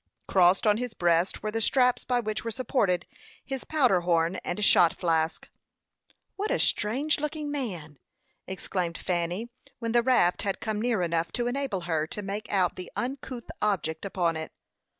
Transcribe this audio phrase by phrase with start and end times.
[0.27, 3.05] Crossed on his breast were the straps by which were supported
[3.45, 5.47] his powder horn and shot flask.
[6.35, 7.99] "What a strange looking man!"
[8.47, 12.77] exclaimed Fanny, when the raft had come near enough to enable her to make out
[12.77, 14.51] the uncouth object upon it.